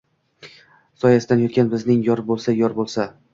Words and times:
Soyasinda 1.03 1.37
yotgan 1.41 1.69
bizning 1.75 2.01
yor 2.09 2.25
boʼlsa, 2.31 2.57
yor 2.63 2.77
boʼlsa 2.81 3.09